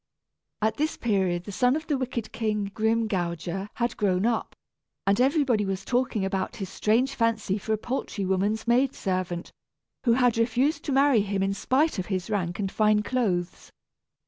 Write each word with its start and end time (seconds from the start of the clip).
At 0.63 0.77
this 0.77 0.97
period 0.97 1.43
the 1.43 1.51
son 1.51 1.75
of 1.75 1.85
the 1.85 1.95
wicked 1.95 2.31
King 2.31 2.71
Grimgouger 2.73 3.69
had 3.75 3.95
grown 3.97 4.25
up, 4.25 4.55
and 5.05 5.21
everybody 5.21 5.63
was 5.63 5.85
talking 5.85 6.25
about 6.25 6.55
his 6.55 6.69
strange 6.69 7.13
fancy 7.13 7.59
for 7.59 7.73
a 7.73 7.77
poultry 7.77 8.25
woman's 8.25 8.67
maid 8.67 8.95
servant, 8.95 9.51
who 10.05 10.13
had 10.13 10.39
refused 10.39 10.83
to 10.85 10.91
marry 10.91 11.21
him 11.21 11.43
in 11.43 11.53
spite 11.53 11.99
of 11.99 12.07
his 12.07 12.31
rank 12.31 12.57
and 12.57 12.71
fine 12.71 13.03
clothes. 13.03 13.71